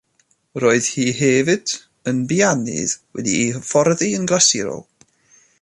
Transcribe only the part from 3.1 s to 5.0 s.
wedi'i hyfforddi'n glasurol.